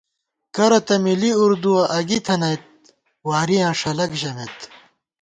[0.55, 2.65] کرہ تہ مِلی اُردُوَہ اَگی تھنَئت،
[3.29, 4.57] وارِیاں ݭَلَک ژَمېت